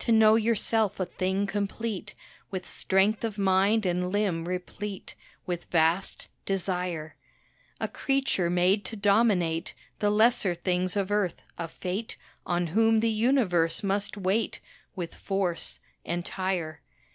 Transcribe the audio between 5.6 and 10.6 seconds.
vast desire; A creature made to dominate The lesser